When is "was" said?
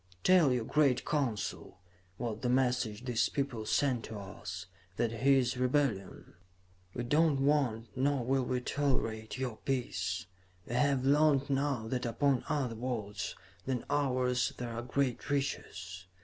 2.17-2.39